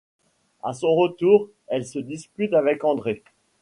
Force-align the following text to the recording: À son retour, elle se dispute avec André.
À 0.63 0.73
son 0.73 0.95
retour, 0.95 1.47
elle 1.67 1.85
se 1.85 1.99
dispute 1.99 2.53
avec 2.55 2.83
André. 2.83 3.23